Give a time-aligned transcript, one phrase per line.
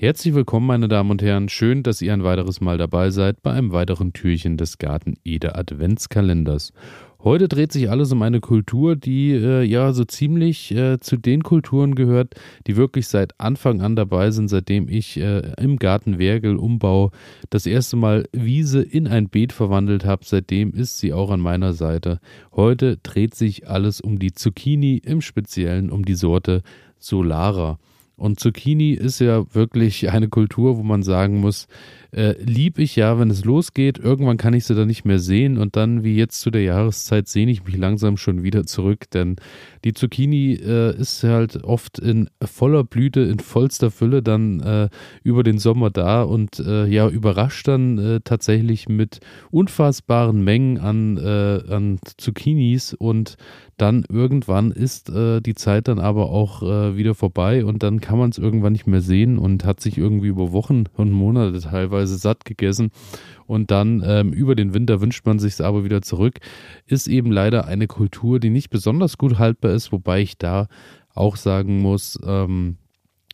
[0.00, 1.48] Herzlich willkommen, meine Damen und Herren.
[1.48, 5.56] Schön, dass ihr ein weiteres Mal dabei seid bei einem weiteren Türchen des Garten Ede
[5.56, 6.72] Adventskalenders.
[7.18, 11.42] Heute dreht sich alles um eine Kultur, die äh, ja so ziemlich äh, zu den
[11.42, 12.36] Kulturen gehört,
[12.68, 17.10] die wirklich seit Anfang an dabei sind, seitdem ich äh, im Garten Wergel Umbau
[17.50, 20.24] das erste Mal Wiese in ein Beet verwandelt habe.
[20.24, 22.20] Seitdem ist sie auch an meiner Seite.
[22.52, 26.62] Heute dreht sich alles um die Zucchini, im Speziellen um die Sorte
[27.00, 27.80] Solara.
[28.18, 31.68] Und Zucchini ist ja wirklich eine Kultur, wo man sagen muss,
[32.10, 33.98] äh, lieb ich ja, wenn es losgeht.
[33.98, 37.28] Irgendwann kann ich sie dann nicht mehr sehen und dann, wie jetzt zu der Jahreszeit,
[37.28, 39.36] sehne ich mich langsam schon wieder zurück, denn
[39.84, 44.88] die Zucchini äh, ist halt oft in voller Blüte, in vollster Fülle dann äh,
[45.22, 51.18] über den Sommer da und äh, ja, überrascht dann äh, tatsächlich mit unfassbaren Mengen an,
[51.18, 53.36] äh, an Zucchinis und
[53.76, 58.38] dann irgendwann ist die Zeit dann aber auch wieder vorbei und dann kann man es
[58.38, 62.90] irgendwann nicht mehr sehen und hat sich irgendwie über Wochen und Monate teilweise satt gegessen
[63.46, 66.38] und dann ähm, über den Winter wünscht man sich es aber wieder zurück.
[66.86, 70.68] Ist eben leider eine Kultur, die nicht besonders gut haltbar ist, wobei ich da
[71.14, 72.78] auch sagen muss, ähm,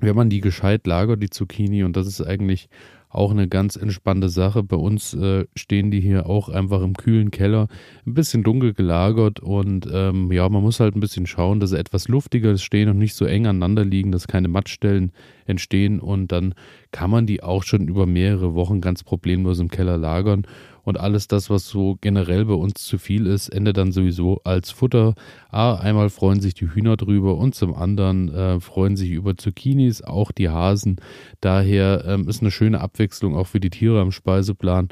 [0.00, 2.68] wenn man die gescheit lagert, die Zucchini, und das ist eigentlich
[3.12, 4.62] auch eine ganz entspannte Sache.
[4.62, 7.68] Bei uns äh, stehen die hier auch einfach im kühlen Keller,
[8.06, 11.78] ein bisschen dunkel gelagert und ähm, ja, man muss halt ein bisschen schauen, dass sie
[11.78, 15.12] etwas luftiger stehen und nicht so eng aneinander liegen, dass keine Mattstellen
[15.46, 16.00] entstehen.
[16.00, 16.54] Und dann
[16.90, 20.46] kann man die auch schon über mehrere Wochen ganz problemlos im Keller lagern
[20.84, 24.70] und alles das, was so generell bei uns zu viel ist, endet dann sowieso als
[24.70, 25.14] Futter.
[25.50, 30.02] A, einmal freuen sich die Hühner drüber und zum anderen äh, freuen sich über Zucchinis,
[30.02, 30.96] auch die Hasen.
[31.40, 34.88] Daher ähm, ist eine schöne Abwechslung auch für die Tiere am Speiseplan.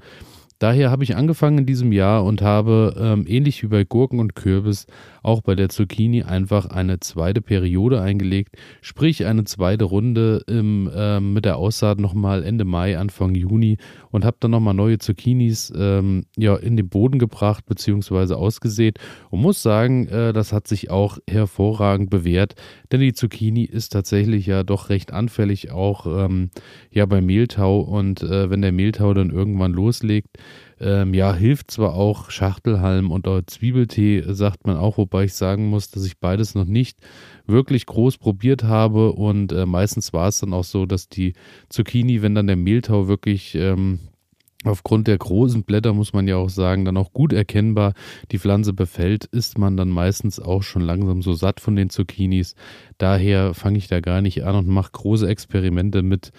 [0.60, 4.34] Daher habe ich angefangen in diesem Jahr und habe ähm, ähnlich wie bei Gurken und
[4.34, 4.86] Kürbis
[5.22, 11.32] auch bei der Zucchini einfach eine zweite Periode eingelegt, sprich eine zweite Runde im, ähm,
[11.32, 13.76] mit der Aussaat nochmal Ende Mai, Anfang Juni
[14.10, 18.34] und habe dann nochmal neue Zucchinis ähm, ja, in den Boden gebracht bzw.
[18.34, 18.98] ausgesät
[19.30, 22.54] und muss sagen, äh, das hat sich auch hervorragend bewährt,
[22.92, 26.50] denn die Zucchini ist tatsächlich ja doch recht anfällig auch ähm,
[26.90, 30.38] ja bei Mehltau und äh, wenn der Mehltau dann irgendwann loslegt,
[30.80, 35.90] ähm, ja, hilft zwar auch Schachtelhalm und Zwiebeltee, sagt man auch, wobei ich sagen muss,
[35.90, 36.98] dass ich beides noch nicht
[37.46, 41.34] wirklich groß probiert habe und äh, meistens war es dann auch so, dass die
[41.68, 44.00] Zucchini, wenn dann der Mehltau wirklich ähm,
[44.64, 47.94] aufgrund der großen Blätter, muss man ja auch sagen, dann auch gut erkennbar
[48.30, 52.54] die Pflanze befällt, ist man dann meistens auch schon langsam so satt von den Zucchinis.
[52.98, 56.32] Daher fange ich da gar nicht an und mache große Experimente mit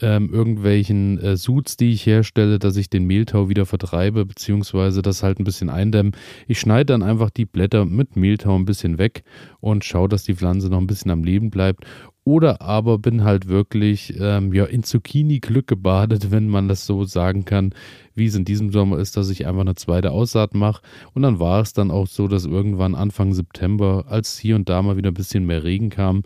[0.00, 5.22] ähm, irgendwelchen äh, Suits, die ich herstelle, dass ich den Mehltau wieder vertreibe, beziehungsweise das
[5.22, 6.12] halt ein bisschen eindämmen.
[6.46, 9.22] Ich schneide dann einfach die Blätter mit Mehltau ein bisschen weg
[9.60, 11.84] und schaue, dass die Pflanze noch ein bisschen am Leben bleibt.
[12.24, 17.44] Oder aber bin halt wirklich ähm, ja, in Zucchini-Glück gebadet, wenn man das so sagen
[17.44, 17.74] kann,
[18.14, 20.82] wie es in diesem Sommer ist, dass ich einfach eine zweite Aussaat mache.
[21.14, 24.82] Und dann war es dann auch so, dass irgendwann Anfang September, als hier und da
[24.82, 26.22] mal wieder ein bisschen mehr Regen kam,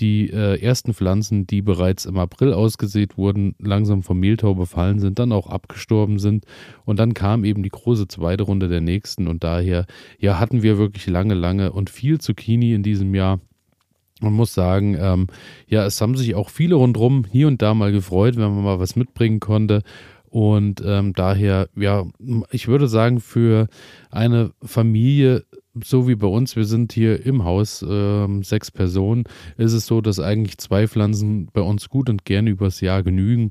[0.00, 5.18] die äh, ersten Pflanzen, die bereits im April ausgesät wurden, langsam vom Mehltau befallen sind,
[5.18, 6.44] dann auch abgestorben sind.
[6.84, 9.26] Und dann kam eben die große zweite Runde der nächsten.
[9.26, 9.86] Und daher,
[10.18, 13.40] ja, hatten wir wirklich lange, lange und viel Zucchini in diesem Jahr.
[14.20, 15.26] Man muss sagen, ähm,
[15.68, 18.80] ja, es haben sich auch viele rundherum hier und da mal gefreut, wenn man mal
[18.80, 19.82] was mitbringen konnte.
[20.30, 22.04] Und ähm, daher, ja,
[22.50, 23.68] ich würde sagen, für
[24.10, 25.44] eine Familie
[25.84, 29.24] so wie bei uns, wir sind hier im Haus äh, sechs Personen,
[29.56, 33.50] ist es so, dass eigentlich zwei Pflanzen bei uns gut und gerne übers Jahr genügen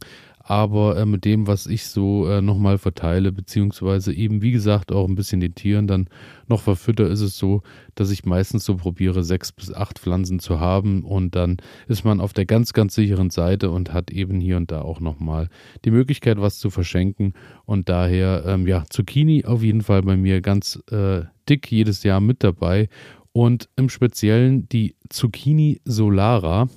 [0.49, 5.05] aber äh, mit dem, was ich so äh, nochmal verteile, beziehungsweise eben, wie gesagt, auch
[5.05, 6.07] ein bisschen den Tieren dann
[6.47, 7.63] noch verfütter, ist es so,
[7.95, 11.57] dass ich meistens so probiere, sechs bis acht Pflanzen zu haben und dann
[11.89, 15.01] ist man auf der ganz, ganz sicheren Seite und hat eben hier und da auch
[15.01, 15.49] nochmal
[15.83, 17.33] die Möglichkeit, was zu verschenken
[17.65, 22.21] und daher, ähm, ja, Zucchini auf jeden Fall bei mir ganz äh, dick jedes Jahr
[22.21, 22.87] mit dabei
[23.33, 26.69] und im Speziellen die Zucchini Solara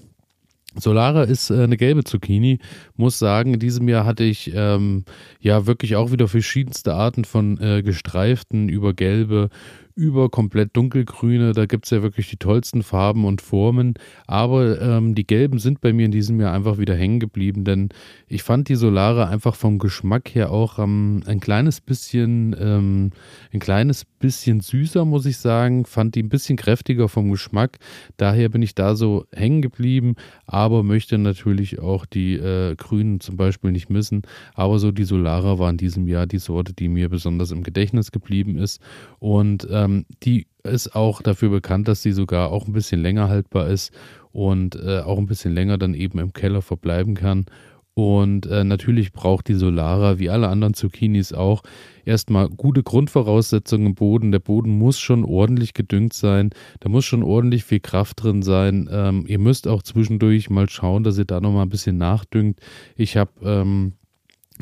[0.76, 2.58] Solara ist äh, eine gelbe Zucchini.
[2.96, 5.04] Muss sagen, in diesem Jahr hatte ich ähm,
[5.40, 9.50] ja wirklich auch wieder verschiedenste Arten von äh, gestreiften über gelbe,
[9.94, 11.52] über komplett dunkelgrüne.
[11.52, 13.94] Da gibt es ja wirklich die tollsten Farben und Formen.
[14.26, 17.88] Aber ähm, die gelben sind bei mir in diesem Jahr einfach wieder hängen geblieben, denn
[18.28, 23.10] ich fand die Solare einfach vom Geschmack her auch ähm, ein kleines bisschen, ähm,
[23.52, 25.84] ein kleines bisschen süßer, muss ich sagen.
[25.84, 27.78] Fand die ein bisschen kräftiger vom Geschmack.
[28.16, 30.14] Daher bin ich da so hängen geblieben,
[30.46, 34.22] aber möchte natürlich auch die äh, grünen zum Beispiel nicht missen.
[34.54, 38.12] Aber so die Solara war in diesem Jahr die Sorte, die mir besonders im Gedächtnis
[38.12, 38.80] geblieben ist.
[39.18, 43.68] Und ähm, die ist auch dafür bekannt, dass sie sogar auch ein bisschen länger haltbar
[43.68, 43.92] ist
[44.32, 47.46] und äh, auch ein bisschen länger dann eben im Keller verbleiben kann.
[47.94, 51.62] Und äh, natürlich braucht die Solara, wie alle anderen Zucchinis auch,
[52.04, 54.32] erstmal gute Grundvoraussetzungen im Boden.
[54.32, 58.88] Der Boden muss schon ordentlich gedüngt sein, da muss schon ordentlich viel Kraft drin sein.
[58.90, 62.60] Ähm, ihr müsst auch zwischendurch mal schauen, dass ihr da nochmal ein bisschen nachdüngt.
[62.96, 63.94] Ich habe ähm,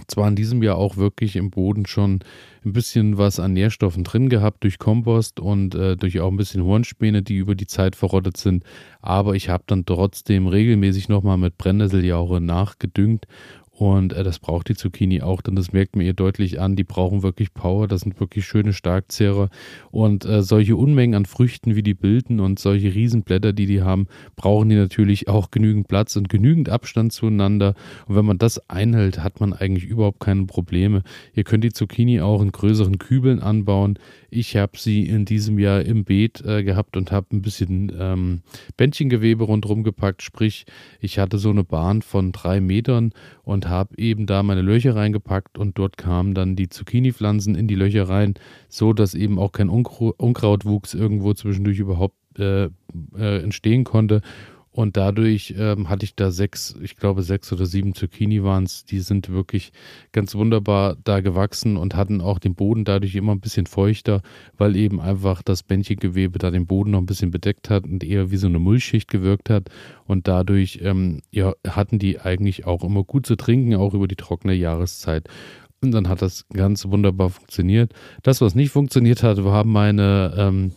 [0.06, 2.20] zwar in diesem Jahr auch wirklich im Boden schon
[2.64, 6.64] ein bisschen was an Nährstoffen drin gehabt durch Kompost und äh, durch auch ein bisschen
[6.64, 8.64] Hornspäne, die über die Zeit verrottet sind,
[9.00, 13.26] aber ich habe dann trotzdem regelmäßig nochmal mit Brennnesseljauche nachgedüngt
[13.78, 16.74] und äh, das braucht die Zucchini auch, denn das merkt man ihr deutlich an.
[16.74, 19.50] Die brauchen wirklich Power, das sind wirklich schöne Starkzehrer.
[19.92, 24.08] Und äh, solche Unmengen an Früchten, wie die bilden und solche Riesenblätter, die die haben,
[24.34, 27.74] brauchen die natürlich auch genügend Platz und genügend Abstand zueinander.
[28.06, 31.04] Und wenn man das einhält, hat man eigentlich überhaupt keine Probleme.
[31.32, 33.98] Ihr könnt die Zucchini auch in größeren Kübeln anbauen.
[34.28, 38.42] Ich habe sie in diesem Jahr im Beet äh, gehabt und habe ein bisschen ähm,
[38.76, 40.22] Bändchengewebe rundherum gepackt.
[40.22, 40.66] Sprich,
[41.00, 43.12] ich hatte so eine Bahn von drei Metern
[43.44, 47.74] und habe eben da meine Löcher reingepackt und dort kamen dann die Zucchini-Pflanzen in die
[47.74, 48.34] Löcher rein,
[48.68, 52.66] so dass eben auch kein Unkrautwuchs irgendwo zwischendurch überhaupt äh,
[53.16, 54.22] äh, entstehen konnte.
[54.70, 58.84] Und dadurch ähm, hatte ich da sechs, ich glaube sechs oder sieben Zucchini waren es,
[58.84, 59.72] die sind wirklich
[60.12, 64.22] ganz wunderbar da gewachsen und hatten auch den Boden dadurch immer ein bisschen feuchter,
[64.56, 68.30] weil eben einfach das Bändchengewebe da den Boden noch ein bisschen bedeckt hat und eher
[68.30, 69.68] wie so eine Mullschicht gewirkt hat.
[70.06, 74.16] Und dadurch ähm, ja, hatten die eigentlich auch immer gut zu trinken, auch über die
[74.16, 75.28] trockene Jahreszeit.
[75.80, 77.92] Und dann hat das ganz wunderbar funktioniert.
[78.22, 80.72] Das, was nicht funktioniert hat, war meine ähm,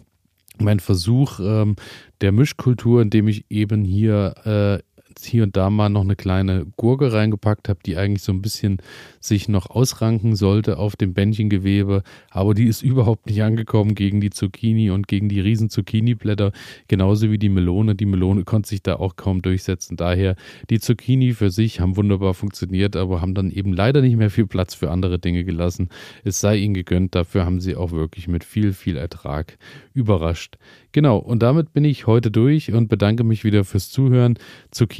[0.63, 1.75] mein Versuch ähm,
[2.22, 4.84] der Mischkultur, indem ich eben hier äh,
[5.19, 8.78] hier und da mal noch eine kleine Gurke reingepackt habe, die eigentlich so ein bisschen
[9.19, 14.30] sich noch ausranken sollte auf dem Bändchengewebe, aber die ist überhaupt nicht angekommen gegen die
[14.30, 16.52] Zucchini und gegen die riesen Zucchini-Blätter,
[16.88, 17.96] genauso wie die Melone.
[17.96, 19.98] Die Melone konnte sich da auch kaum durchsetzen.
[19.98, 20.36] Daher
[20.69, 24.48] die Zucchini für sich haben wunderbar funktioniert, aber haben dann eben leider nicht mehr viel
[24.48, 25.90] Platz für andere Dinge gelassen.
[26.24, 29.57] Es sei ihnen gegönnt, dafür haben sie auch wirklich mit viel, viel Ertrag
[29.94, 30.57] überrascht.
[30.94, 34.38] Genau, und damit bin ich heute durch und bedanke mich wieder fürs Zuhören.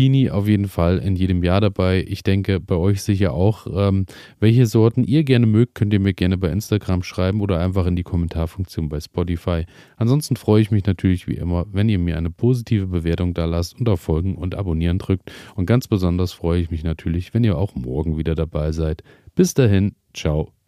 [0.02, 2.04] Zucchini auf jeden Fall in jedem Jahr dabei.
[2.08, 3.68] Ich denke, bei euch sicher auch.
[3.72, 4.08] Ähm,
[4.40, 7.96] welche Sorten ihr gerne mögt, könnt ihr mir gerne bei Instagram schreiben oder einfach in
[7.96, 9.66] die Kommentarfunktion bei Spotify.
[9.98, 13.80] Ansonsten freue ich mich natürlich wie immer, wenn ihr mir eine positive Bewertung da lasst
[13.80, 15.32] und auf Folgen und Abonnieren drückt.
[15.56, 19.04] Und ganz besonders freue ich mich natürlich, wenn ihr auch morgen wieder dabei seid.
[19.36, 20.61] Bis dahin, ciao.